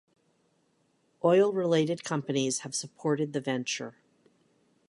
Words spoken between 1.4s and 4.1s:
related companies have supported the venture.